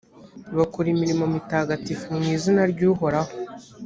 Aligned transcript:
bakora 0.57 0.87
imirimo 0.95 1.25
mitagatifu 1.35 2.07
mu 2.23 2.29
izina 2.35 2.61
ry’uhoraho. 2.71 3.31